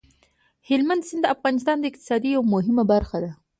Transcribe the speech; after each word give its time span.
هلمند 0.69 1.01
سیند 1.07 1.23
د 1.29 1.31
افغانستان 1.35 1.77
د 1.79 1.85
اقتصاد 1.89 2.21
یوه 2.25 2.45
مهمه 2.53 2.83
برخه 2.93 3.17
ده. 3.23 3.31